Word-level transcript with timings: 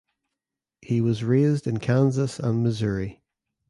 He 0.81 0.99
was 0.99 1.23
raised 1.23 1.67
in 1.67 1.77
Kansas 1.77 2.39
and 2.39 2.63
Missouri. 2.63 3.21